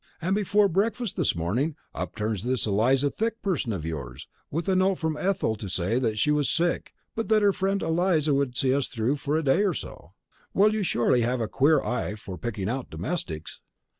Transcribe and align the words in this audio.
And 0.19 0.33
before 0.35 0.67
breakfast 0.67 1.15
this 1.15 1.35
morning, 1.35 1.75
turns 2.15 2.43
up 2.43 2.49
this 2.49 2.65
Eliza 2.65 3.11
Thick 3.11 3.39
person 3.43 3.71
of 3.71 3.85
yours, 3.85 4.27
with 4.49 4.67
a 4.67 4.75
note 4.75 4.95
from 4.95 5.15
Ethel 5.15 5.55
to 5.57 5.69
say 5.69 5.99
that 5.99 6.17
she 6.17 6.31
was 6.31 6.49
sick 6.49 6.95
but 7.13 7.29
that 7.29 7.43
her 7.43 7.53
friend 7.53 7.83
Eliza 7.83 8.33
would 8.33 8.57
see 8.57 8.73
us 8.73 8.87
through 8.87 9.17
for 9.17 9.37
a 9.37 9.43
day 9.43 9.63
or 9.63 9.75
so. 9.75 10.13
Well, 10.55 10.73
you 10.73 10.81
surely 10.81 11.21
have 11.21 11.39
a 11.39 11.47
queer 11.47 11.83
eye 11.83 12.15
for 12.15 12.35
picking 12.39 12.67
out 12.67 12.89
domestics! 12.89 13.61